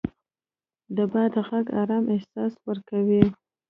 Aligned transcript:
د 0.95 0.97
باد 1.11 1.33
غږ 1.47 1.65
ارام 1.81 2.05
احساس 2.15 2.53
ورکوي 2.67 3.23